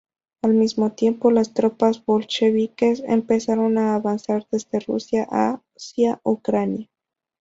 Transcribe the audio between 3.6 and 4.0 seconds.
a